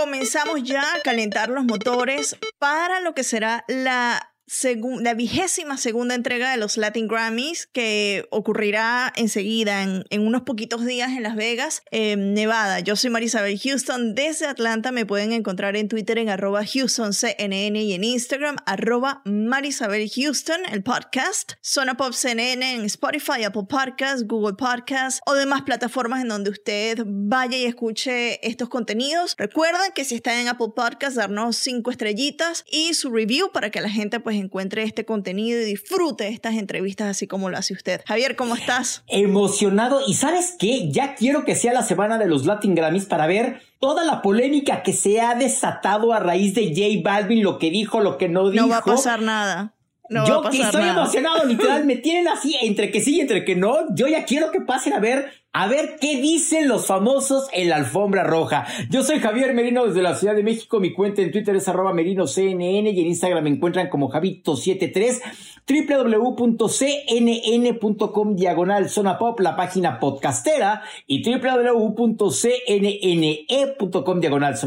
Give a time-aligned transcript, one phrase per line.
[0.00, 4.29] Comenzamos ya a calentar los motores para lo que será la,
[5.00, 10.84] la vigésima segunda entrega de los Latin Grammys que ocurrirá enseguida en, en unos poquitos
[10.84, 12.80] días en Las Vegas, en Nevada.
[12.80, 14.90] Yo soy Marisabel Houston desde Atlanta.
[14.90, 20.82] Me pueden encontrar en Twitter en arroba HoustonCNN y en Instagram arroba Marisabel Houston, el
[20.82, 21.52] podcast.
[21.62, 27.02] Zona Pop CNN en Spotify, Apple Podcasts, Google Podcasts o demás plataformas en donde usted
[27.06, 29.36] vaya y escuche estos contenidos.
[29.38, 33.80] Recuerda que si están en Apple Podcasts, darnos cinco estrellitas y su review para que
[33.80, 38.02] la gente pues encuentre este contenido y disfrute estas entrevistas así como lo hace usted.
[38.06, 39.04] Javier, ¿cómo estás?
[39.08, 43.26] emocionado y sabes qué, ya quiero que sea la semana de los Latin Grammys para
[43.26, 47.70] ver toda la polémica que se ha desatado a raíz de J Balvin, lo que
[47.70, 48.66] dijo, lo que no dijo.
[48.66, 49.74] No va a pasar nada.
[50.10, 51.02] No yo que estoy nada.
[51.02, 53.94] emocionado, literal, me tienen así entre que sí y entre que no.
[53.94, 57.76] Yo ya quiero que pasen a ver, a ver qué dicen los famosos en la
[57.76, 58.66] alfombra roja.
[58.88, 60.78] Yo soy Javier Merino desde la Ciudad de México.
[60.78, 65.20] Mi cuenta en Twitter es arroba merinoCNN y en Instagram me encuentran como Javito73
[65.70, 66.66] www.cnn.com
[68.34, 72.00] diagonal zona pop, la página podcastera y www.cnne.com
[74.20, 74.58] diagonal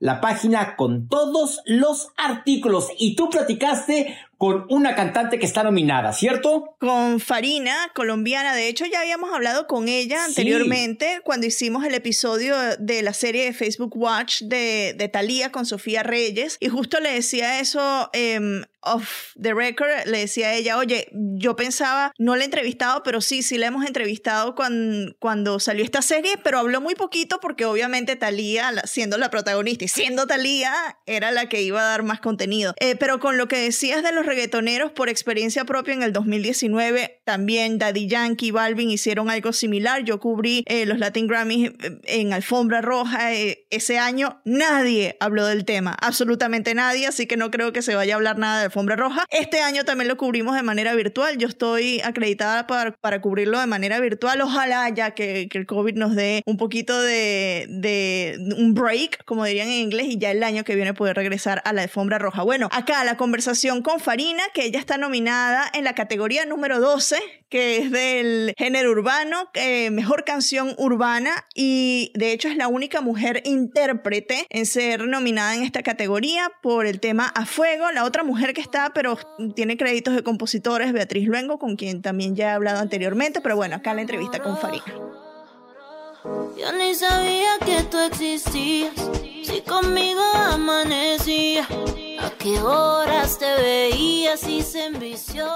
[0.00, 2.88] la página con todos los artículos.
[2.98, 6.74] Y tú platicaste con una cantante que está nominada, ¿cierto?
[6.78, 8.54] con Farina, colombiana.
[8.54, 13.44] De hecho, ya habíamos hablado con ella Anteriormente cuando hicimos el episodio de la serie
[13.44, 16.56] de Facebook Watch de, de Thalía con Sofía Reyes.
[16.60, 19.88] Y justo le decía eso em, off the record.
[20.06, 23.66] Le decía a ella, oye, yo pensaba, no la he entrevistado, pero sí, sí la
[23.66, 28.82] hemos entrevistado cuando, cuando salió esta serie, pero habló muy poquito porque obviamente Thalía, la-
[28.86, 30.72] siendo la protagonista y siendo Thalía,
[31.06, 32.74] era la que iba a dar más contenido.
[32.80, 37.20] Eh, pero con lo que decías de los reggaetoneros, por experiencia propia en el 2019,
[37.24, 40.04] también Daddy Yankee y Balvin hicieron algo similar.
[40.04, 44.40] Yo cubrí eh, los Latin Grammys eh, en Alfombra Roja eh, ese año.
[44.44, 48.38] Nadie habló del tema, absolutamente nadie, así que no creo que se vaya a hablar
[48.38, 49.24] nada de Alfombra Roja.
[49.30, 51.38] Este año también lo cubrimos de manera virtual.
[51.38, 54.40] Yo estoy acreditada para, para cubrirlo de manera virtual.
[54.40, 59.44] Ojalá ya que, que el COVID nos dé un poquito de, de un break, como
[59.44, 62.42] dirían en inglés, y ya el año que viene poder regresar a la Alfombra Roja.
[62.42, 67.16] Bueno, acá la conversación con Farina, que ella está nominada en la categoría número 12,
[67.48, 73.00] que es del género urbano, eh, mejor canción urbana, y de hecho es la única
[73.00, 77.92] mujer intérprete en ser nominada en esta categoría por el tema A Fuego.
[77.92, 79.16] La otra mujer que está, pero
[79.54, 83.76] tiene créditos de compositores, Beatriz Luengo, con quien también ya he hablado anteriormente, pero bueno,
[83.76, 84.84] acá la entrevista con Farina.
[86.58, 88.92] Yo ni sabía que tú existías.
[89.42, 91.68] Si conmigo amanecía,
[92.44, 95.46] qué horas te veías y se envició.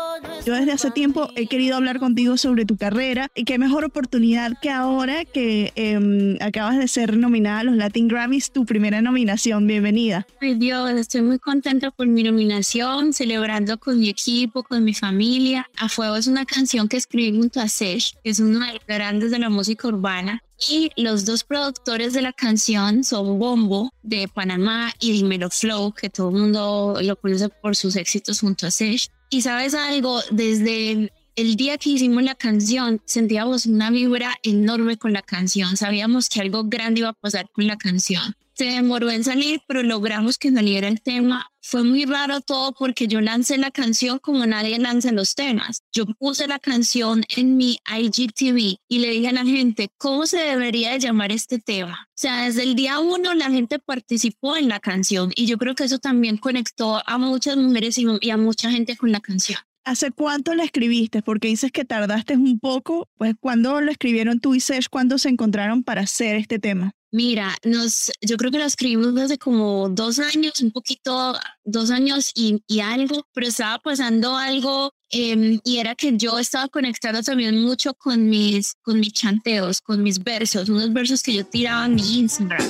[0.46, 4.58] Yo desde hace tiempo he querido hablar contigo sobre tu carrera y qué mejor oportunidad
[4.62, 9.66] que ahora que em, acabas de ser nominada a los Latin Grammys, tu primera nominación.
[9.66, 10.26] Bienvenida.
[10.40, 15.68] Ay Dios, estoy muy contenta por mi nominación, celebrando con mi equipo, con mi familia.
[15.76, 18.86] A Fuego es una canción que escribí junto a Sesh, que es uno de los
[18.86, 20.42] grandes de la música urbana.
[20.68, 26.10] Y los dos productores de la canción son Bombo de Panamá y Dimelo Flow, que
[26.10, 29.08] todo el mundo lo conoce por sus éxitos junto a Sesh.
[29.30, 35.12] Y sabes algo, desde el día que hicimos la canción sentíamos una vibra enorme con
[35.12, 38.34] la canción, sabíamos que algo grande iba a pasar con la canción.
[38.58, 41.48] Se demoró en salir, pero logramos que saliera el tema.
[41.62, 45.82] Fue muy raro todo porque yo lancé la canción como nadie lanza los temas.
[45.92, 50.38] Yo puse la canción en mi IGTV y le dije a la gente cómo se
[50.38, 52.08] debería de llamar este tema.
[52.08, 55.76] O sea, desde el día uno la gente participó en la canción y yo creo
[55.76, 59.60] que eso también conectó a muchas mujeres y, a mucha gente con la canción.
[59.84, 61.22] ¿Hace cuánto la escribiste?
[61.22, 63.08] Porque dices que tardaste un poco.
[63.18, 64.88] Pues, ¿cuándo lo escribieron tú y Sesh?
[64.90, 66.92] ¿Cuándo se encontraron para hacer este tema?
[67.10, 71.34] Mira, nos, yo creo que lo escribimos desde como dos años, un poquito,
[71.64, 76.68] dos años y, y algo, pero estaba pasando algo em, y era que yo estaba
[76.68, 81.46] conectado también mucho con mis, con mis chanteos, con mis versos, unos versos que yo
[81.46, 82.68] tiraba en mi Instagram.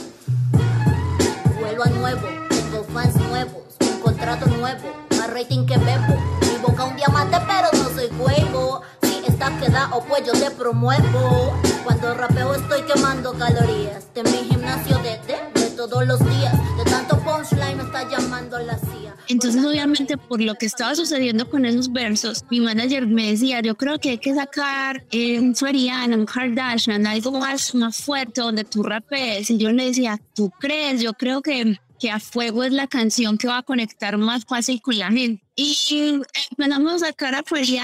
[1.58, 6.16] Vuelvo a nuevo, tengo fans nuevos, un contrato nuevo, más rating que bebo.
[6.42, 8.82] Mi boca un diamante, pero no soy fuego.
[19.18, 19.30] Pues.
[19.30, 23.76] Entonces obviamente por lo que estaba sucediendo con esos versos, mi manager me decía, yo
[23.76, 28.64] creo que hay que sacar eh, un Floriana, un Kardashian, algo más, más fuerte donde
[28.64, 29.50] tú rapees.
[29.50, 31.00] Y yo le decía, ¿tú crees?
[31.00, 34.80] Yo creo que que a fuego es la canción que va a conectar más fácil
[34.80, 35.42] con la gente.
[35.56, 37.42] Y empezamos a sacar a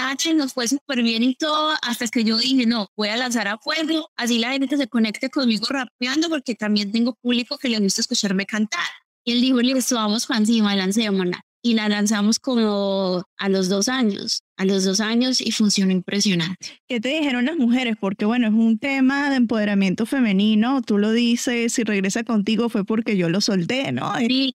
[0.09, 3.47] H, nos fue súper bien y todo, hasta que yo dije, no, voy a lanzar
[3.47, 7.79] a fuego, así la gente se conecte conmigo rapeando, porque también tengo público que le
[7.79, 8.85] gusta escucharme cantar.
[9.25, 11.41] Y él dijo, listo, vamos para encima, lancémosla.
[11.61, 16.79] Y la lanzamos como a los dos años a los dos años y funcionó impresionante.
[16.87, 17.95] ¿Qué te dijeron las mujeres?
[17.99, 22.85] Porque bueno, es un tema de empoderamiento femenino, tú lo dices, si regresa contigo fue
[22.85, 24.13] porque yo lo solté, ¿no?
[24.17, 24.55] Sí,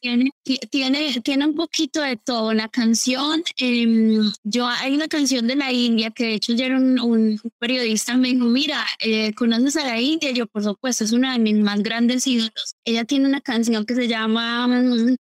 [0.00, 0.30] tiene,
[0.70, 2.52] tiene, tiene un poquito de todo.
[2.52, 7.00] La canción, em, yo hay una canción de la India que de hecho ya un,
[7.00, 10.30] un periodista me dijo, mira, eh, ¿conoces a la India?
[10.30, 12.74] Yo, por supuesto, es una de mis más grandes ídolos.
[12.84, 14.68] Ella tiene una canción que se llama,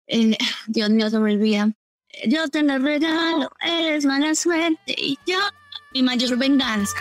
[0.08, 0.38] eh,
[0.68, 1.72] Dios mío, se me olvida,
[2.28, 5.40] yo te lo regalo, eres mala suerte y yo
[5.94, 6.98] mi mayor venganza.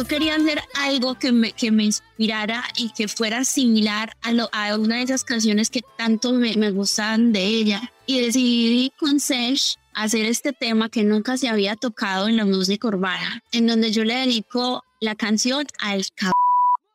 [0.00, 4.48] yo quería hacer algo que me, que me inspirara y que fuera similar a, lo,
[4.50, 7.92] a una de esas canciones que tanto me, me gustaban de ella.
[8.10, 12.88] Y decidí con Sesh hacer este tema que nunca se había tocado en la música
[12.88, 16.32] urbana, en donde yo le dedico la canción al cabrón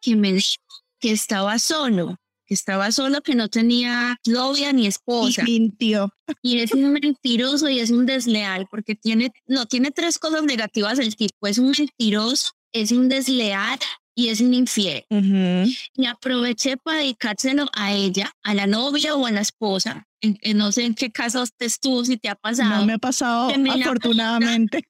[0.02, 0.62] que me dijo
[1.00, 5.44] que estaba solo, que estaba solo, que no tenía novia ni esposa.
[5.48, 6.10] Y mintió.
[6.42, 11.00] Y es un mentiroso y es un desleal, porque tiene, no, tiene tres cosas negativas
[11.00, 11.48] el tipo.
[11.48, 13.80] Es un mentiroso, es un desleal
[14.16, 15.06] y es un infiel.
[15.10, 20.06] Y aproveché para dedicárselo a ella, a la novia o a la esposa.
[20.56, 22.82] No sé en qué caso estés tú, si te ha pasado.
[22.82, 24.84] No me ha pasado, afortunadamente.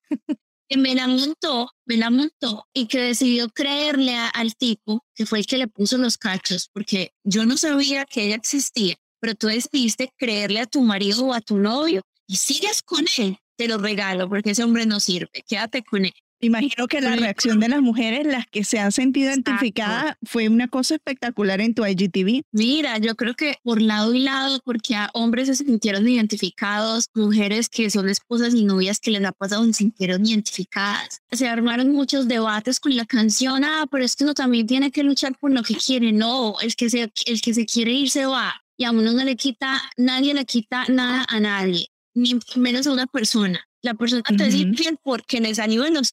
[0.68, 5.40] que me la montó, me la montó y que decidió creerle al tipo que fue
[5.40, 9.48] el que le puso los cachos, porque yo no sabía que ella existía, pero tú
[9.48, 13.38] decidiste creerle a tu marido o a tu novio y sigues con él.
[13.58, 16.14] Te lo regalo porque ese hombre no sirve, quédate con él.
[16.42, 20.68] Imagino que la reacción de las mujeres, las que se han sentido identificadas, fue una
[20.68, 22.44] cosa espectacular en tu IGTV.
[22.52, 27.70] Mira, yo creo que por lado y lado, porque a hombres se sintieron identificados, mujeres
[27.70, 31.22] que son esposas y novias que les ha pasado se sintieron identificadas.
[31.32, 35.04] Se armaron muchos debates con la canción, ah, pero es que uno también tiene que
[35.04, 36.12] luchar por lo que quiere.
[36.12, 38.62] No, el que se, el que se quiere ir se va.
[38.78, 42.92] Y a uno no le quita, nadie le quita nada a nadie, ni menos a
[42.92, 46.12] una persona la persona te dice porque les ayudan los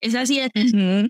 [0.00, 0.40] es así.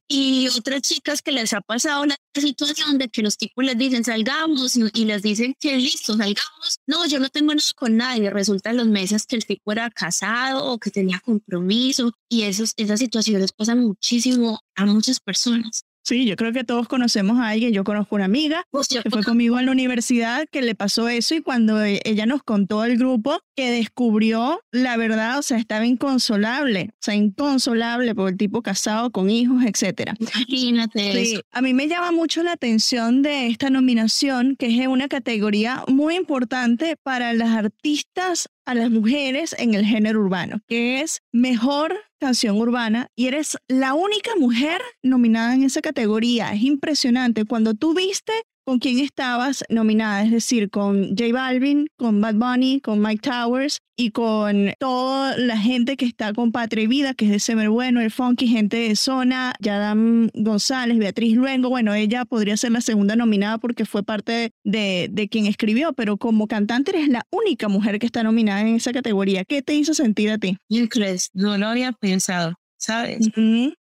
[0.08, 4.04] Y otras chicas que les ha pasado la situación de que los tipos les dicen
[4.04, 6.78] salgamos y, les dicen que listo, salgamos.
[6.86, 8.30] No, yo no tengo nada con nadie.
[8.30, 12.98] Resulta los meses que el tipo era casado o que tenía compromiso y esos, esas
[12.98, 15.84] situaciones pasan muchísimo a muchas personas.
[16.10, 17.72] Sí, yo creo que todos conocemos a alguien.
[17.72, 18.66] Yo conozco una amiga
[19.04, 22.42] que fue conmigo a la universidad que le pasó eso y cuando e, ella nos
[22.42, 28.30] contó el grupo que descubrió la verdad, o sea, estaba inconsolable, o sea, inconsolable por
[28.30, 30.16] el tipo casado con hijos, etcétera.
[30.18, 31.24] Imagínate.
[31.24, 35.84] Sí, a mí me llama mucho la atención de esta nominación, que es una categoría
[35.86, 41.96] muy importante para las artistas a las mujeres en el género urbano, que es mejor
[42.20, 46.52] canción urbana y eres la única mujer nominada en esa categoría.
[46.52, 47.44] Es impresionante.
[47.44, 48.32] Cuando tú viste
[48.70, 53.80] con quién estabas nominada, es decir, con J Balvin, con Bad Bunny, con Mike Towers
[53.96, 58.00] y con toda la gente que está con Patria Vida, que es de Semer Bueno,
[58.00, 61.68] el Funky, gente de Zona, Yadam González, Beatriz Luengo.
[61.68, 66.16] Bueno, ella podría ser la segunda nominada porque fue parte de, de quien escribió, pero
[66.16, 69.44] como cantante eres la única mujer que está nominada en esa categoría.
[69.44, 70.58] ¿Qué te hizo sentir a ti?
[70.68, 71.30] ¿Qué crees?
[71.34, 72.54] No lo había pensado.
[72.80, 73.28] ¿Sabes?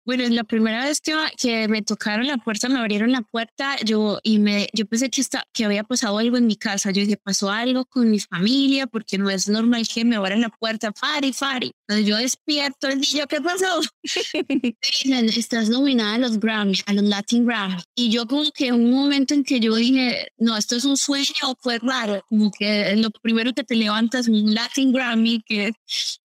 [0.07, 4.19] Bueno, la primera vez que, que, me tocaron la puerta, me abrieron la puerta, yo,
[4.23, 6.91] y me, yo pensé que, está, que había pasado algo en mi casa.
[6.91, 10.51] Yo dije, pasó algo con mi familia, porque no es normal que me abran la
[10.51, 11.73] puerta, Fari, Fari.
[11.89, 13.81] Entonces yo despierto el día, ¿qué pasó?
[14.83, 17.77] dicen, estás nominada a los Grammy, a los Latin Grammy.
[17.97, 21.57] Y yo como que un momento en que yo dije, no, esto es un sueño,
[21.61, 25.73] fue raro, como que lo primero que te levantas un Latin Grammy, que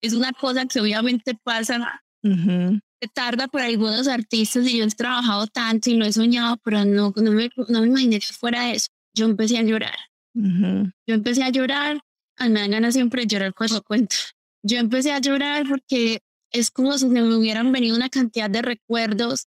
[0.03, 5.47] es una cosa que obviamente pasa se tarda por algunos artistas y yo he trabajado
[5.47, 8.89] tanto y lo he soñado, pero no, no, me, no me imaginé que fuera eso.
[9.15, 9.97] Yo empecé a llorar.
[10.35, 12.01] Yo empecé a llorar.
[12.37, 14.17] A mí me dan ganas siempre de llorar cuando cuento.
[14.63, 16.21] Yo empecé a llorar porque
[16.53, 19.47] es como si me hubieran venido una cantidad de recuerdos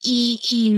[0.00, 0.74] y, y,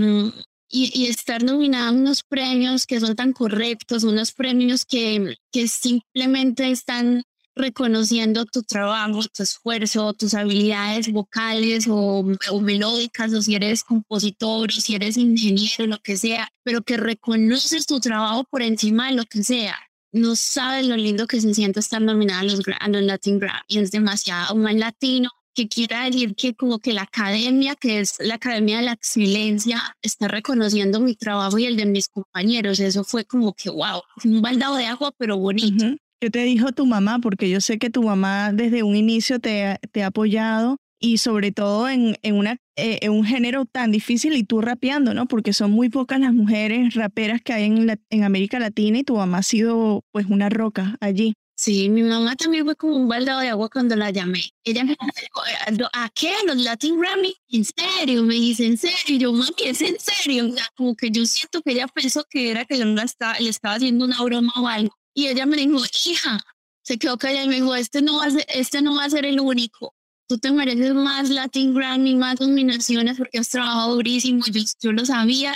[0.69, 5.67] y, y, estar nominada a unos premios que son tan correctos, unos premios que, que
[5.67, 7.23] simplemente están
[7.55, 12.23] reconociendo tu trabajo, tu esfuerzo, tus habilidades vocales o,
[12.61, 17.85] melódicas, o si eres compositor, o si eres ingeniero, lo que sea, pero que reconoces
[17.85, 19.77] tu trabajo por encima de lo que sea.
[20.11, 23.59] No sabes lo lindo que se siente estar nominada a los, a los Latin Grammy.
[23.69, 28.35] Es demasiado más latino, que quiera decir que como que la academia, que es la
[28.35, 32.79] academia de la excelencia, está reconociendo mi trabajo y el de mis compañeros.
[32.79, 35.85] Eso fue como que, wow, un baldado de agua, pero bonito.
[36.21, 37.19] ¿Qué te dijo tu mamá?
[37.19, 41.51] Porque yo sé que tu mamá desde un inicio te, te ha apoyado y sobre
[41.51, 45.25] todo en, en, una, eh, en un género tan difícil y tú rapeando, ¿no?
[45.27, 49.17] Porque son muy pocas las mujeres raperas que hay en, en América Latina y tu
[49.17, 51.33] mamá ha sido pues una roca allí.
[51.57, 54.43] Sí, mi mamá también fue como un baldado de agua cuando la llamé.
[54.65, 56.29] Ella me dijo, ¿a qué?
[56.29, 57.33] ¿A los Latin Grammy?
[57.47, 58.23] ¿En serio?
[58.23, 59.17] Me dice, ¿en serio?
[59.17, 60.53] Yo, mami, ¿es en serio?
[60.75, 63.75] Como que yo siento que ella pensó que era que yo no estaba, le estaba
[63.75, 64.93] haciendo una broma o algo.
[65.15, 66.39] Y ella me dijo, hija,
[66.83, 69.09] se quedó callada y me dijo, este no, va a ser, este no va a
[69.09, 69.95] ser el único.
[70.27, 74.43] Tú te mereces más Latin Grammy, más nominaciones porque has trabajado durísimo.
[74.51, 75.55] Yo, yo lo sabía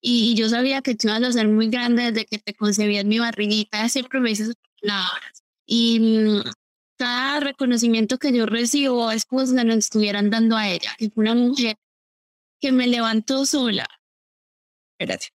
[0.00, 3.08] y, yo sabía que tú ibas a ser muy grande desde que te concebí en
[3.08, 3.88] mi barriguita.
[3.88, 5.44] Siempre me dices palabras.
[5.64, 6.42] Y mm,
[6.96, 11.10] cada reconocimiento que yo recibo es como si me lo estuvieran dando a ella, que
[11.10, 11.76] fue una mujer
[12.60, 13.86] que me levantó sola.
[14.98, 15.37] Gracias.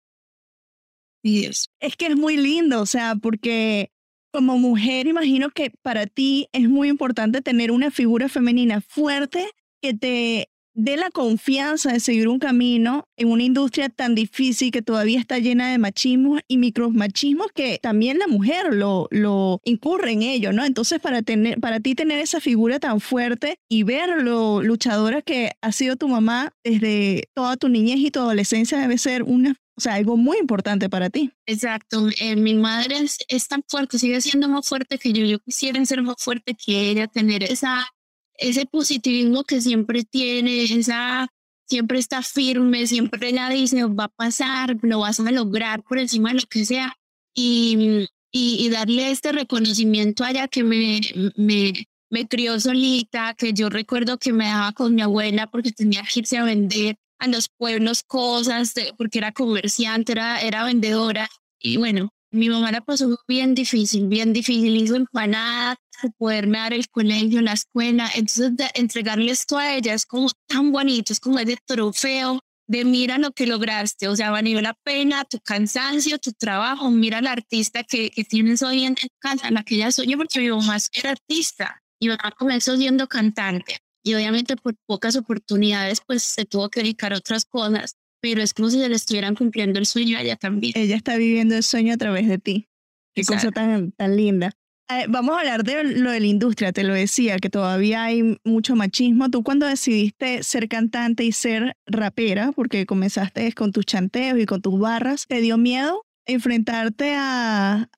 [1.80, 3.90] Es que es muy lindo, o sea, porque
[4.32, 9.46] como mujer imagino que para ti es muy importante tener una figura femenina fuerte
[9.80, 14.80] que te dé la confianza de seguir un camino en una industria tan difícil que
[14.80, 20.22] todavía está llena de machismo y micromachismos que también la mujer lo, lo incurre en
[20.22, 20.64] ello, ¿no?
[20.64, 25.50] Entonces para, tener, para ti tener esa figura tan fuerte y ver lo luchadora que
[25.62, 29.80] ha sido tu mamá desde toda tu niñez y tu adolescencia debe ser una o
[29.80, 31.30] sea, algo muy importante para ti.
[31.46, 32.08] Exacto.
[32.18, 32.96] Eh, mi madre
[33.28, 35.24] es, tan fuerte, sigue siendo más fuerte que yo.
[35.24, 37.86] Yo quisiera ser más fuerte que ella, tener esa,
[38.34, 41.28] ese positivismo que siempre tiene, esa,
[41.64, 46.30] siempre está firme, siempre la dice, va a pasar, lo vas a lograr por encima
[46.30, 46.96] de lo que sea.
[47.32, 51.00] Y, y, darle este reconocimiento a ella que me,
[51.36, 51.72] me,
[52.10, 56.18] me crió solita, que yo recuerdo que me daba con mi abuela porque tenía que
[56.18, 61.28] irse a vender a los pueblos cosas, porque era comerciante, era, era vendedora.
[61.60, 65.78] Y bueno, mi mamá la pasó bien difícil, bien difícil, hizo empanadas,
[66.18, 68.10] poderme dar el colegio, la escuela.
[68.14, 73.16] Entonces, entregarle esto a ella es como tan bonito, es como ese trofeo de mira
[73.16, 77.82] lo que lograste, o sea, valió la pena tu cansancio, tu trabajo, mira la artista
[77.82, 81.82] que, que tienes hoy en casa, la que ella porque mi mamá era artista.
[81.98, 87.12] Y mamá comenzó siendo cantante y obviamente por pocas oportunidades pues se tuvo que dedicar
[87.12, 90.36] a otras cosas, pero es como si se le estuvieran cumpliendo el sueño a ella
[90.36, 90.72] también.
[90.76, 92.68] Ella está viviendo el sueño a través de ti.
[93.14, 94.52] Qué cosa tan, tan linda.
[94.90, 98.38] Eh, vamos a hablar de lo de la industria, te lo decía, que todavía hay
[98.44, 99.28] mucho machismo.
[99.30, 104.62] Tú cuando decidiste ser cantante y ser rapera, porque comenzaste con tus chanteos y con
[104.62, 107.88] tus barras, ¿te dio miedo enfrentarte a,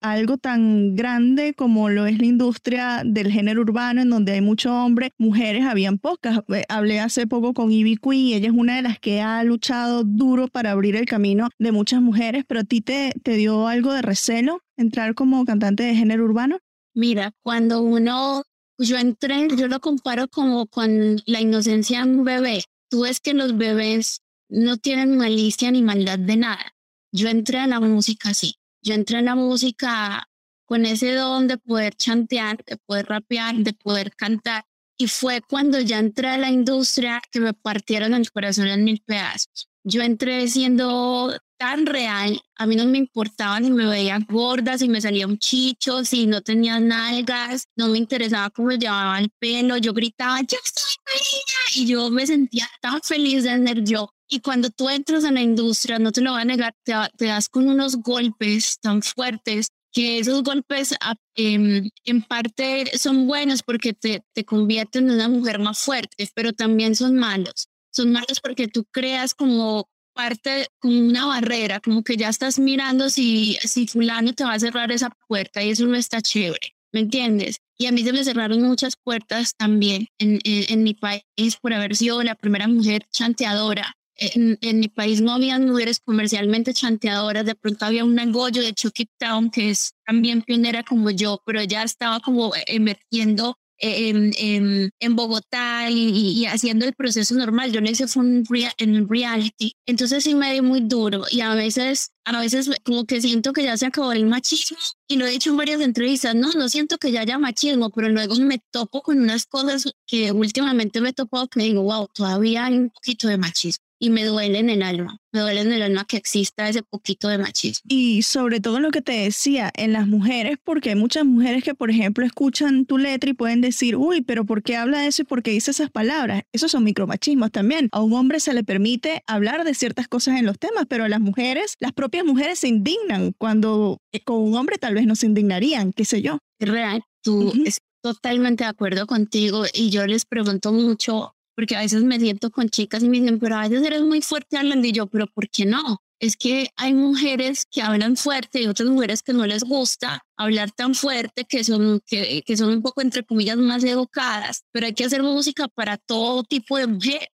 [0.00, 4.74] algo tan grande como lo es la industria del género urbano, en donde hay mucho
[4.74, 6.40] hombre, mujeres habían pocas.
[6.48, 10.04] Eh, hablé hace poco con Ivy Queen ella es una de las que ha luchado
[10.04, 13.92] duro para abrir el camino de muchas mujeres, pero a ti te, te dio algo
[13.92, 16.58] de recelo entrar como cantante de género urbano.
[16.94, 18.42] Mira, cuando uno,
[18.78, 22.64] yo entré, yo lo comparo como con la inocencia de un bebé.
[22.88, 26.72] Tú ves que los bebés no tienen malicia ni maldad de nada
[27.12, 28.56] yo entré en la música así.
[28.82, 30.28] Yo entré en la música
[30.64, 34.64] con ese don de poder chantear, de poder rapear, de poder cantar.
[34.96, 39.02] Y fue cuando ya entré a la industria que me partieron el corazón en mil
[39.04, 39.68] pedazos.
[39.84, 44.88] Yo entré siendo tan real, a mí no me importaba si me veía gorda, si
[44.88, 49.76] me salía un chicho, si no tenía nalgas, no me interesaba cómo llevaba el pelo,
[49.76, 54.08] yo gritaba, yo soy María, y yo me sentía tan feliz de ser yo.
[54.34, 57.26] Y cuando tú entras en la industria, no te lo voy a negar, te, te
[57.26, 60.94] das con unos golpes tan fuertes que esos golpes
[61.34, 66.54] em, en parte son buenos porque te, te convierten en una mujer más fuerte, pero
[66.54, 67.68] también son malos.
[67.90, 73.10] Son malos porque tú creas como parte, como una barrera, como que ya estás mirando
[73.10, 77.00] si, si fulano te va a cerrar esa puerta y eso no está chévere, ¿me
[77.00, 77.58] entiendes?
[77.76, 81.74] Y a mí se me cerraron muchas puertas también en, en, en mi país por
[81.74, 83.94] haber sido la primera mujer chanteadora
[84.34, 89.08] en, mi país no había mujeres comercialmente chanteadoras, de pronto había un Goyo de Chucky
[89.18, 95.90] Town que es también pionera como yo, pero ella estaba como emergiendo en, en, Bogotá
[95.90, 97.72] y, haciendo el proceso normal.
[97.72, 98.44] Yo no hice fue un
[98.78, 99.74] en reality.
[99.86, 103.64] Entonces sí me dio muy duro y a veces, a veces como que siento que
[103.64, 106.34] ya se acabó el machismo y lo he dicho en varias entrevistas.
[106.34, 110.30] No, no siento que ya haya machismo, pero luego me topo con unas cosas que
[110.30, 114.58] últimamente me topo que digo, wow, todavía hay un poquito de machismo y me duele
[114.58, 117.86] en el alma, me duele en el alma que exista ese poquito de machismo.
[117.88, 121.76] Y sobre todo lo que te decía, en las mujeres, porque hay muchas mujeres que,
[121.76, 125.22] por ejemplo, escuchan tu letra y pueden decir, uy, pero ¿por qué habla de eso
[125.22, 126.42] y por qué dice esas palabras?
[126.52, 127.88] Esos son micromachismos también.
[127.92, 131.08] A un hombre se le permite hablar de ciertas cosas en los temas, pero a
[131.08, 135.14] las mujeres, las propias mujeres se indignan cuando eh, con un hombre tal vez no
[135.14, 136.38] se indignarían, qué sé yo.
[136.58, 141.80] Es real, tú estoy totalmente de acuerdo contigo y yo les pregunto mucho porque a
[141.80, 144.86] veces me siento con chicas y me dicen, pero a veces eres muy fuerte hablando
[144.86, 146.02] y yo, pero ¿por qué no?
[146.18, 150.70] Es que hay mujeres que hablan fuerte y otras mujeres que no les gusta hablar
[150.70, 154.94] tan fuerte, que son, que, que son un poco, entre comillas, más educadas, pero hay
[154.94, 157.28] que hacer música para todo tipo de mujer.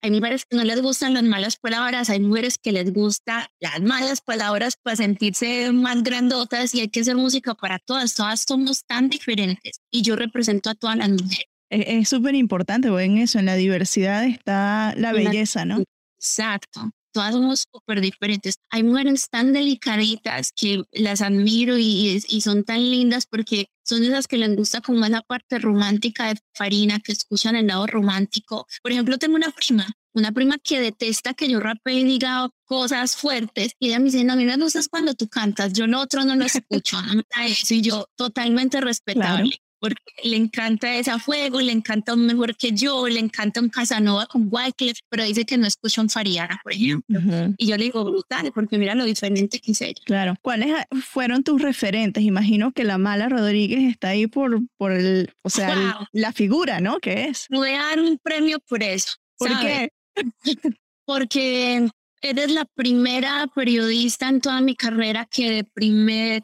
[0.00, 3.82] Hay mujeres que no les gustan las malas palabras, hay mujeres que les gustan las
[3.82, 8.86] malas palabras para sentirse más grandotas y hay que hacer música para todas, todas somos
[8.86, 13.38] tan diferentes y yo represento a todas las mujeres es súper importante, porque en eso,
[13.38, 15.82] en la diversidad está la belleza, ¿no?
[16.18, 16.90] Exacto.
[17.12, 18.56] Todas somos súper diferentes.
[18.70, 24.26] Hay mujeres tan delicaditas que las admiro y, y, son tan lindas porque son esas
[24.26, 28.66] que les gusta como esa parte romántica de Farina, que escuchan el lado romántico.
[28.82, 33.14] Por ejemplo, tengo una prima, una prima que detesta que yo rape y diga cosas
[33.14, 36.00] fuertes y ella me dice, no, a mí me gustas cuando tú cantas, yo no
[36.00, 41.60] otro no lo escucho, no eso y yo totalmente respetable porque le encanta ese fuego,
[41.60, 45.58] le encanta un mejor que yo, le encanta un Casanova con Wycliffe, pero dice que
[45.58, 47.20] no escucha un Fariana, por ejemplo.
[47.58, 50.00] Y yo le digo, brutal, porque mira lo diferente que es ella.
[50.06, 50.36] Claro.
[50.40, 52.24] ¿Cuáles fueron tus referentes?
[52.24, 56.98] Imagino que la mala Rodríguez está ahí por, por el, o sea, la figura, ¿no?
[56.98, 57.44] ¿Qué es?
[57.50, 59.16] Voy a dar un premio por eso.
[59.36, 59.90] ¿Por qué?
[61.04, 61.90] porque
[62.22, 66.40] eres la primera periodista en toda mi carrera que de primer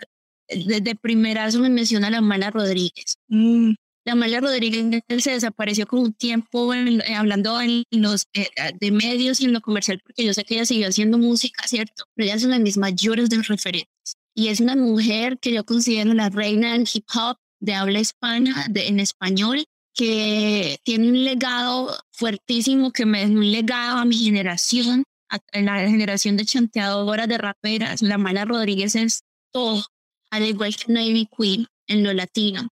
[0.50, 3.16] desde primerazo me menciona la Mala Rodríguez.
[3.28, 3.74] Mm.
[4.04, 8.48] La Mala Rodríguez se desapareció con un tiempo eh, hablando en los eh,
[8.80, 12.04] de medios y en lo comercial, porque yo sé que ella siguió haciendo música, ¿cierto?
[12.14, 14.16] Pero ella es una de mis mayores de referentes.
[14.34, 18.66] Y es una mujer que yo considero la reina del hip hop de habla hispana,
[18.70, 24.16] de, en español, que tiene un legado fuertísimo, que me es un legado a mi
[24.16, 28.00] generación, a, a la generación de chanteadoras, de raperas.
[28.00, 29.84] La Mala Rodríguez es todo
[30.30, 32.68] al igual que Navy Queen en lo latino.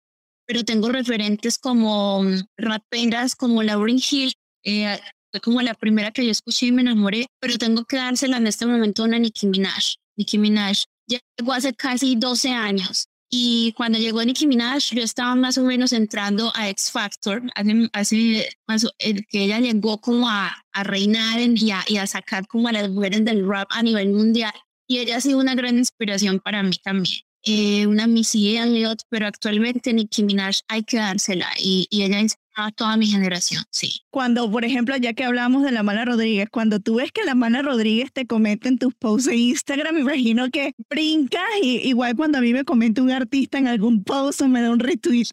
[0.46, 5.00] Pero tengo referentes como mm, raperas como Lauryn Hill, eh,
[5.32, 8.48] fue como la primera que yo escuché y me enamoré, pero tengo que dársela en
[8.48, 9.96] este momento a una Nicki Minaj.
[10.16, 15.58] Nicki Minaj llegó hace casi 12 años y cuando llegó Nicki Minaj yo estaba más
[15.58, 17.44] o menos entrando a X Factor,
[17.92, 22.48] hace, más, el que ella llegó como a, a reinar y a, y a sacar
[22.48, 24.54] como a las mujeres del rap a nivel mundial
[24.88, 29.28] y ella ha sido una gran inspiración para mí también eh, una Missy Elliott, pero
[29.28, 34.02] actualmente Nicki Minaj hay que dársela y, y ella inspira a toda mi generación, sí.
[34.10, 37.36] Cuando, por ejemplo, ya que hablamos de la Mala Rodríguez, cuando tú ves que la
[37.36, 42.16] Mala Rodríguez te comenta en tus posts en Instagram, me imagino que brincas y igual
[42.16, 45.28] cuando a mí me comenta un artista en algún post o me da un retweet.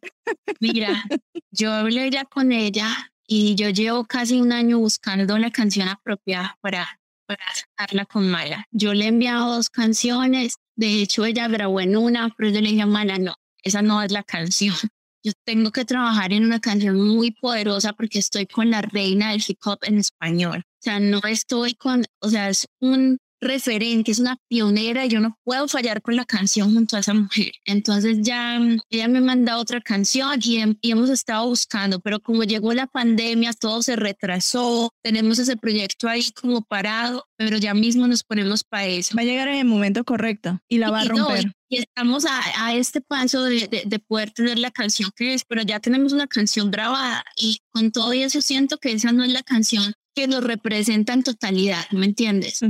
[0.61, 1.03] Mira,
[1.50, 6.59] yo hablé ya con ella y yo llevo casi un año buscando la canción apropiada
[6.61, 8.66] para para sacarla con Mala.
[8.70, 12.70] Yo le he enviado dos canciones de hecho, ella grabó en una, pero yo le
[12.70, 14.74] dije, Mala, no, esa no es la canción.
[15.26, 19.42] Yo tengo que trabajar en una canción muy poderosa porque estoy con la reina del
[19.46, 20.64] hip hop en español.
[20.66, 25.38] O sea, no estoy con, o sea, es un referente, es una pionera yo no
[25.44, 27.52] puedo fallar con la canción junto a esa mujer.
[27.64, 28.59] Entonces ya
[28.90, 33.52] ella me manda otra canción y, y, hemos estado buscando, pero como llegó la pandemia,
[33.52, 38.87] todo se retrasó, tenemos ese proyecto ahí como parado, pero ya mismo nos ponemos para
[38.87, 39.14] eso.
[39.16, 41.52] Va a llegar en el momento correcto y la va a romper.
[41.68, 45.44] y estamos a, a este paso de, de, de, poder tener la canción que es,
[45.44, 49.33] pero ya tenemos una canción grabada y con todo eso siento que esa no es
[49.33, 52.61] la canción que nos representa en totalidad, ¿me entiendes?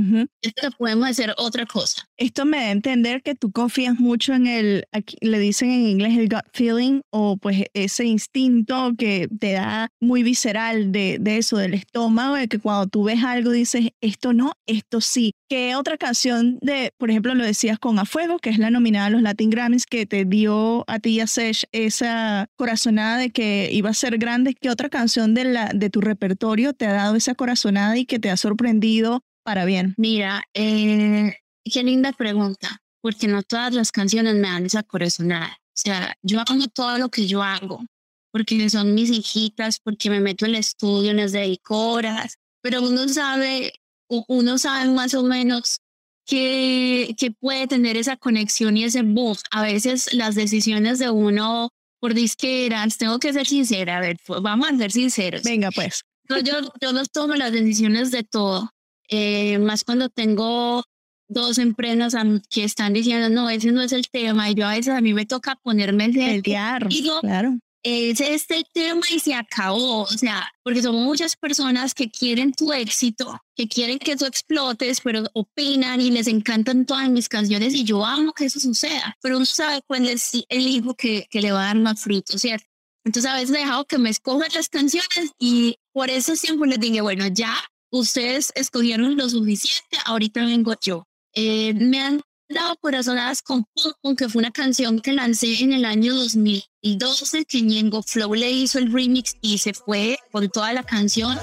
[0.41, 2.07] Esto podemos hacer otra cosa.
[2.17, 5.87] Esto me da a entender que tú confías mucho en el, aquí le dicen en
[5.87, 11.37] inglés el gut feeling o pues ese instinto que te da muy visceral de, de
[11.37, 15.33] eso, del estómago, de que cuando tú ves algo dices, esto no, esto sí.
[15.47, 19.05] ¿Qué otra canción de, por ejemplo, lo decías con A Fuego, que es la nominada
[19.05, 23.29] a los Latin Grammys, que te dio a ti y a Sesh esa corazonada de
[23.29, 24.55] que iba a ser grande?
[24.55, 28.19] ¿Qué otra canción de, la, de tu repertorio te ha dado esa corazonada y que
[28.19, 29.93] te ha sorprendido para bien?
[29.97, 35.57] Mira, eh, qué linda pregunta, porque no todas las canciones me dan esa corazonada.
[35.67, 37.85] O sea, yo hago todo lo que yo hago,
[38.31, 43.07] porque son mis hijitas, porque me meto en el estudio, les dedico horas, pero uno
[43.07, 43.73] sabe
[44.07, 45.79] uno sabe más o menos
[46.25, 49.35] que, que puede tener esa conexión y ese boom.
[49.51, 51.69] A veces las decisiones de uno
[51.99, 55.43] por disqueras, tengo que ser sincera, a ver, pues, vamos a ser sinceros.
[55.43, 56.03] Venga, pues.
[56.29, 58.71] Yo, yo no tomo las decisiones de todo,
[59.09, 60.83] eh, más cuando tengo
[61.27, 62.13] dos empresas
[62.49, 65.13] que están diciendo, no, ese no es el tema, y yo a veces a mí
[65.13, 70.51] me toca ponerme el, el diario, claro es este tema y se acabó, o sea,
[70.63, 76.01] porque son muchas personas que quieren tu éxito, que quieren que eso explotes, pero opinan
[76.01, 79.83] y les encantan todas mis canciones y yo amo que eso suceda, pero uno sabe
[79.85, 82.65] cuál es el hijo que, que le va a dar más fruto, ¿cierto?
[83.05, 86.79] Entonces a veces he dejado que me escojan las canciones y por eso siempre les
[86.79, 87.55] dije, bueno, ya
[87.91, 91.05] ustedes escogieron lo suficiente, ahorita vengo yo.
[91.33, 93.65] Eh, me han dado corazonadas con
[94.01, 98.49] Pum que fue una canción que lancé en el año 2012, que Ñengo Flow le
[98.51, 101.37] hizo el remix y se fue con toda la canción.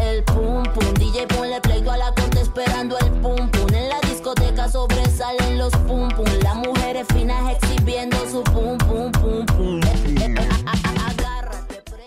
[0.00, 3.13] El pum pum, DJ ponle play a la esperando el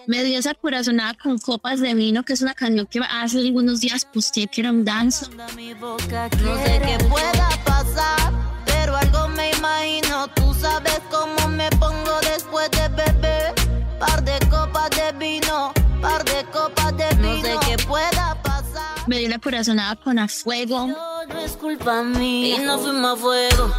[0.07, 3.81] Me dio esa corazonada con copas de vino, que es una canción que hace algunos
[3.81, 5.25] días posté que era un dance.
[5.35, 8.31] No sé qué pueda pasar,
[8.65, 10.29] pero algo me imagino.
[10.29, 13.53] Tú sabes cómo me pongo después de beber.
[13.99, 17.55] Par de copas de vino, par de copas de vino.
[17.55, 19.07] No sé qué pueda pasar.
[19.07, 20.87] Me dio la corazonada con a fuego.
[20.87, 22.55] No, no es culpa mía.
[22.55, 23.75] Y no fuimos a fuego.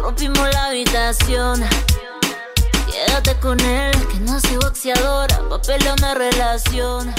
[0.00, 1.62] Rompimos la habitación.
[3.14, 7.14] Quédate con él, que no soy boxeadora, papel de una relación.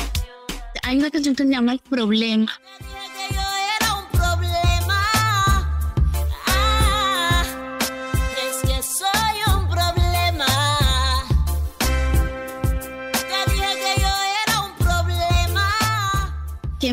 [0.84, 2.51] Hay una canción que se llama El Problema.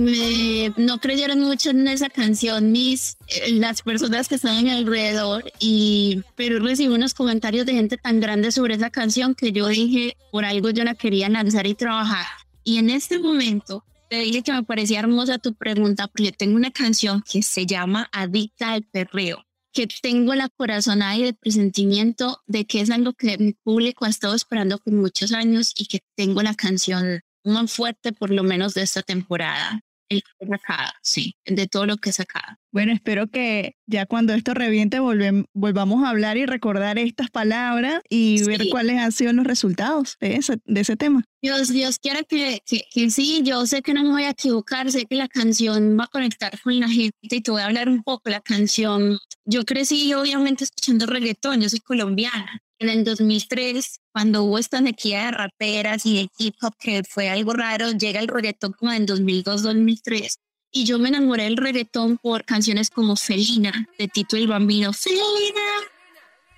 [0.01, 6.23] Me no creyeron mucho en esa canción mis eh, las personas que estaban alrededor y
[6.37, 10.45] pero recibí unos comentarios de gente tan grande sobre esa canción que yo dije por
[10.45, 12.27] algo yo la quería lanzar y trabajar.
[12.65, 16.71] Y en este momento te dije que me parecía hermosa tu pregunta porque tengo una
[16.71, 22.67] canción que se llama Adicta al perreo que tengo la corazonada y el presentimiento de
[22.67, 26.43] que es algo que mi público ha estado esperando por muchos años y que tengo
[26.43, 29.81] la canción más fuerte por lo menos de esta temporada.
[30.09, 32.57] El sacada, sí, de todo lo que he sacado.
[32.73, 38.43] Bueno, espero que ya cuando esto reviente volvamos a hablar y recordar estas palabras y
[38.45, 41.23] ver cuáles han sido los resultados de ese, de ese tema.
[41.43, 45.05] Dios, Dios quiera que, que, sí, yo sé que no me voy a equivocar, sé
[45.05, 48.03] que la canción va a conectar con la gente y te voy a hablar un
[48.03, 48.31] poco.
[48.31, 54.59] La canción, yo crecí obviamente escuchando reggaetón, yo soy colombiana en el 2003, cuando hubo
[54.59, 58.73] esta sequía de raperas y de hip hop, que fue algo raro, llega el reggaetón
[58.73, 60.37] como en 2002-2003.
[60.73, 64.93] Y yo me enamoré del reggaetón por canciones como Felina, de Tito el Bambino.
[64.93, 65.61] Felina.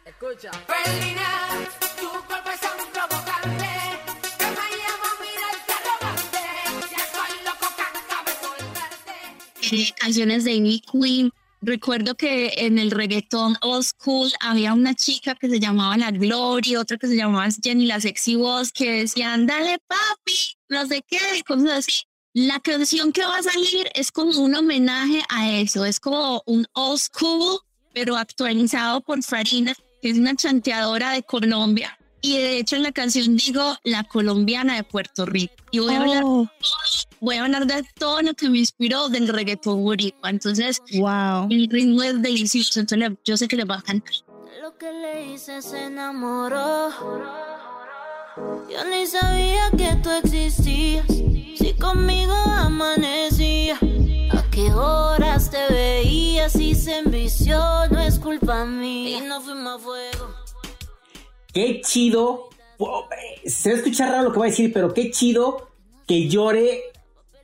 [0.07, 0.53] Escucha.
[0.53, 3.67] Felina, tu cuerpo es un provocante.
[4.39, 6.39] Que me llevo a mirarte arrogante.
[6.89, 8.25] Si estoy loco, canta,
[9.73, 11.33] eh, canciones de Amy Queen
[11.67, 16.79] Recuerdo que en el reggaetón old school había una chica que se llamaba La Gloria,
[16.79, 21.19] otra que se llamaba Jenny La Sexy Voz, que decían, dale papi, no sé qué,
[21.47, 22.03] cosas así.
[22.35, 26.67] La canción que va a salir es como un homenaje a eso, es como un
[26.73, 27.61] old school,
[27.93, 31.97] pero actualizado por Farina, que es una chanteadora de Colombia.
[32.21, 35.55] Y de hecho en la canción digo la colombiana de Puerto Rico.
[35.71, 36.49] Y voy a hablar, Oh,
[37.21, 40.31] voy a hablar de todo lo que me inspiró del reggaetón boricua.
[40.31, 41.47] Entonces, wow.
[41.51, 42.81] el ritmo es delicioso.
[42.81, 44.15] Entonces, le- yo sé que les va a cantar.
[44.63, 46.89] Lo que le hice se enamoró.
[48.37, 51.07] Yo ni sabía que tú existías.
[51.07, 53.79] Si conmigo amanecía.
[54.33, 56.49] A qué horas te veía.
[56.49, 57.59] Si se envició,
[57.91, 59.19] no es culpa mía.
[59.19, 60.35] Y no fuimos a fuego.
[61.53, 62.49] Qué chido.
[63.47, 65.71] Se va a escuchar raro lo que voy a decir, pero qué chido
[66.09, 66.83] que llore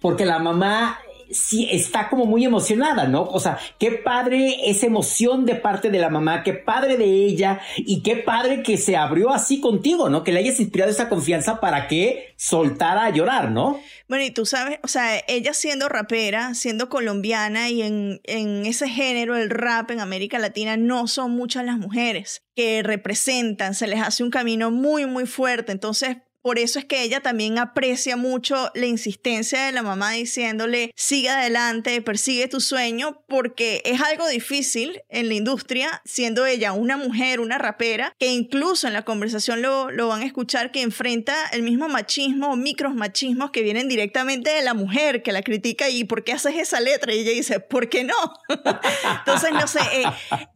[0.01, 0.99] porque la mamá
[1.31, 3.23] sí está como muy emocionada, ¿no?
[3.23, 7.61] O sea, qué padre esa emoción de parte de la mamá, qué padre de ella
[7.77, 10.25] y qué padre que se abrió así contigo, ¿no?
[10.25, 13.81] Que le hayas inspirado esa confianza para que soltara a llorar, ¿no?
[14.09, 18.89] Bueno, y tú sabes, o sea, ella siendo rapera, siendo colombiana y en, en ese
[18.89, 24.01] género, el rap en América Latina, no son muchas las mujeres que representan, se les
[24.01, 25.73] hace un camino muy, muy fuerte.
[25.73, 30.93] Entonces, por eso es que ella también aprecia mucho la insistencia de la mamá diciéndole,
[30.97, 36.97] sigue adelante, persigue tu sueño, porque es algo difícil en la industria, siendo ella una
[36.97, 41.35] mujer, una rapera, que incluso en la conversación lo, lo van a escuchar, que enfrenta
[41.53, 45.91] el mismo machismo o micros machismos que vienen directamente de la mujer, que la critica
[45.91, 47.13] y ¿por qué haces esa letra?
[47.13, 48.15] Y ella dice, ¿por qué no?
[49.19, 50.05] Entonces, no sé, eh,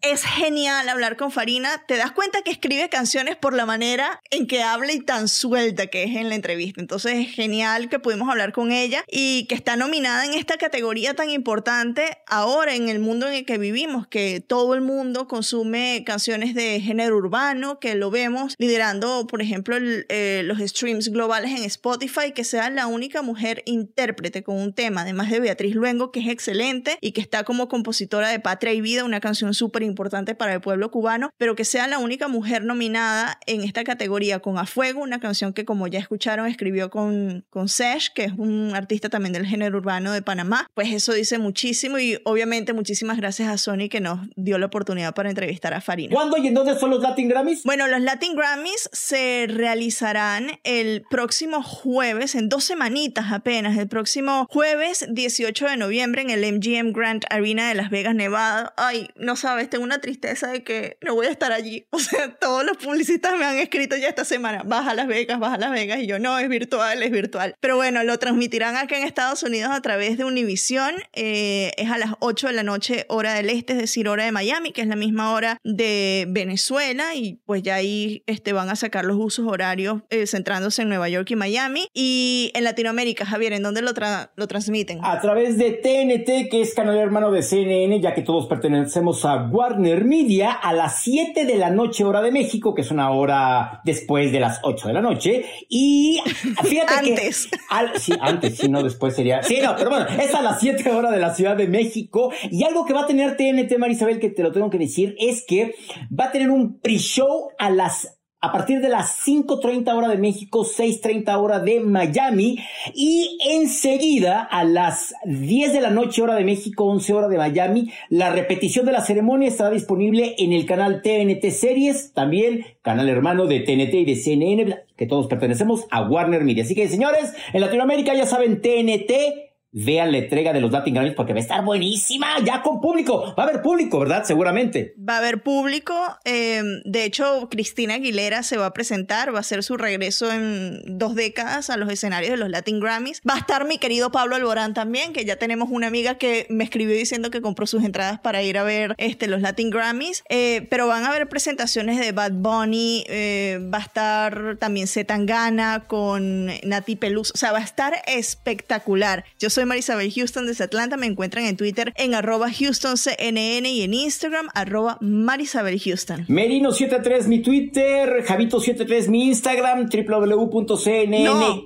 [0.00, 1.84] es genial hablar con Farina.
[1.86, 5.73] Te das cuenta que escribe canciones por la manera en que habla y tan suelta
[5.74, 6.80] que es en la entrevista.
[6.80, 11.14] Entonces, es genial que pudimos hablar con ella y que está nominada en esta categoría
[11.14, 16.02] tan importante ahora en el mundo en el que vivimos, que todo el mundo consume
[16.06, 21.50] canciones de género urbano, que lo vemos liderando, por ejemplo, el, eh, los streams globales
[21.52, 26.12] en Spotify, que sea la única mujer intérprete con un tema, además de Beatriz Luengo,
[26.12, 29.82] que es excelente y que está como compositora de Patria y Vida, una canción súper
[29.82, 34.40] importante para el pueblo cubano, pero que sea la única mujer nominada en esta categoría
[34.40, 38.32] con A Fuego, una canción que como ya escucharon escribió con, con Sesh, que es
[38.32, 43.16] un artista también del género urbano de Panamá, pues eso dice muchísimo y obviamente muchísimas
[43.16, 46.14] gracias a Sony que nos dio la oportunidad para entrevistar a Farina.
[46.14, 47.62] ¿Cuándo y en dónde son los Latin Grammys?
[47.64, 54.46] Bueno, los Latin Grammys se realizarán el próximo jueves, en dos semanitas apenas, el próximo
[54.50, 58.74] jueves 18 de noviembre en el MGM Grand Arena de Las Vegas, Nevada.
[58.76, 61.86] Ay, no sabes, tengo una tristeza de que no voy a estar allí.
[61.94, 65.38] O sea, todos los publicistas me han escrito ya esta semana, baja a Las Vegas,
[65.38, 67.54] baja Las Vegas, y yo no, es virtual, es virtual.
[67.60, 70.92] Pero bueno, lo transmitirán acá en Estados Unidos a través de Univision.
[71.12, 74.32] Eh, es a las 8 de la noche, hora del este, es decir, hora de
[74.32, 78.76] Miami, que es la misma hora de Venezuela, y pues ya ahí este, van a
[78.76, 81.88] sacar los usos horarios eh, centrándose en Nueva York y Miami.
[81.94, 85.00] Y en Latinoamérica, Javier, ¿en dónde lo, tra- lo transmiten?
[85.02, 89.36] A través de TNT, que es canal hermano de CNN, ya que todos pertenecemos a
[89.46, 93.80] Warner Media, a las 7 de la noche hora de México, que es una hora
[93.84, 95.43] después de las 8 de la noche.
[95.68, 96.20] Y
[96.62, 97.46] fíjate Antes.
[97.46, 97.58] que...
[97.68, 99.42] al- sí, antes, sí, no, después sería...
[99.42, 102.32] Sí, no, pero bueno, es a las 7 horas de la Ciudad de México.
[102.50, 105.44] Y algo que va a tener TNT, Marisabel, que te lo tengo que decir, es
[105.46, 105.74] que
[106.18, 110.66] va a tener un pre-show a las a partir de las 5.30 hora de México,
[110.66, 112.58] 6.30 hora de Miami
[112.94, 117.90] y enseguida a las 10 de la noche hora de México, 11 hora de Miami,
[118.10, 123.46] la repetición de la ceremonia estará disponible en el canal TNT Series, también canal hermano
[123.46, 126.64] de TNT y de CNN, que todos pertenecemos a Warner Media.
[126.64, 129.53] Así que señores, en Latinoamérica ya saben TNT.
[129.76, 133.34] Vean la entrega de los Latin Grammys porque va a estar buenísima, ya con público.
[133.36, 134.22] Va a haber público, ¿verdad?
[134.24, 134.94] Seguramente.
[134.96, 135.94] Va a haber público.
[136.24, 140.80] eh, de hecho, Cristina Aguilera se va a presentar, va a hacer su regreso en
[140.86, 143.20] dos décadas a los escenarios de los Latin Grammys.
[143.28, 146.62] Va a estar mi querido Pablo Alborán también, que ya tenemos una amiga que me
[146.62, 150.22] escribió diciendo que compró sus entradas para ir a ver este, los Latin Grammys.
[150.28, 155.84] Eh, pero van a haber presentaciones de Bad Bunny, eh, va a estar también Zetangana
[155.86, 157.32] con Nati Peluso.
[157.34, 159.24] O sea, va a estar espectacular.
[159.38, 160.96] Yo soy Marisabel Houston desde Atlanta.
[160.96, 166.26] Me encuentran en Twitter en arroba HoustonCNN y en Instagram arroba Marisabel Houston.
[166.26, 171.24] Merino73 mi Twitter, Javito73 mi Instagram, www.cnn.
[171.24, 171.64] No.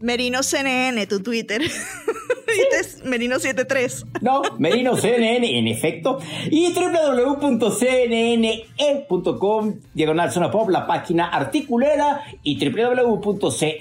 [0.00, 1.62] Merino CNN, tu Twitter.
[2.54, 3.08] ¿Viste?
[3.08, 4.06] Merino 73.
[4.20, 6.18] No, Merino CNN, en efecto.
[6.50, 7.74] Y www.cnne.com,
[9.92, 12.22] diagonal zona pop, la página articulera.
[12.42, 13.72] Y www.cnn.com,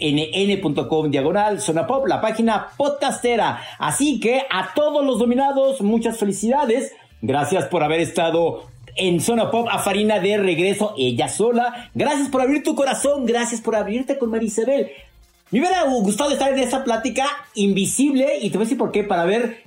[1.11, 3.61] diagonal zona pop, la página podcastera.
[3.79, 6.93] Así que a todos los dominados, muchas felicidades.
[7.21, 8.63] Gracias por haber estado
[8.95, 11.89] en Zona Pop a Farina de regreso, ella sola.
[11.93, 14.91] Gracias por abrir tu corazón, gracias por abrirte con Marisabel.
[15.53, 19.03] Me hubiera gustado estar en esa plática invisible y te voy a decir por qué,
[19.03, 19.61] para ver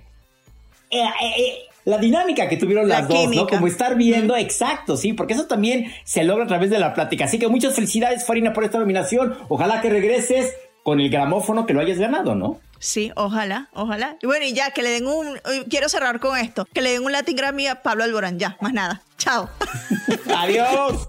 [0.90, 3.46] eh, eh, eh, la dinámica que tuvieron las dos, ¿no?
[3.46, 7.26] Como estar viendo, exacto, sí, porque eso también se logra a través de la plática.
[7.26, 9.38] Así que muchas felicidades, Farina, por esta nominación.
[9.48, 12.58] Ojalá que regreses con el gramófono que lo hayas ganado, ¿no?
[12.80, 14.16] Sí, ojalá, ojalá.
[14.20, 15.38] Y bueno, y ya, que le den un.
[15.70, 18.72] Quiero cerrar con esto: que le den un Latin Grammy a Pablo Alborán, ya, más
[18.72, 19.02] nada.
[19.18, 19.48] Chao.
[20.36, 21.08] Adiós.